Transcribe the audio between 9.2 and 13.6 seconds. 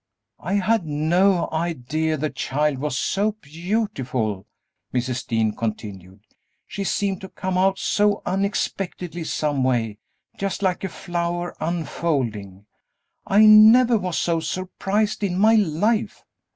some way, just like a flower unfolding. I